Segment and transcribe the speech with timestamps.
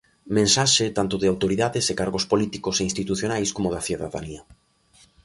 [0.37, 4.41] Mensaxes tanto de autoridades e cargos políticos e institucionais como da cidadanía.